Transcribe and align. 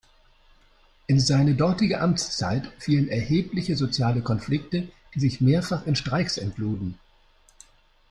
In 1.05 1.19
seine 1.19 1.53
dortige 1.53 2.01
Amtszeit 2.01 2.67
fielen 2.79 3.07
erhebliche 3.07 3.77
soziale 3.77 4.23
Konflikte, 4.23 4.87
die 5.13 5.19
sich 5.19 5.41
mehrfach 5.41 5.85
in 5.85 5.95
Streiks 5.95 6.39
entluden. 6.39 6.97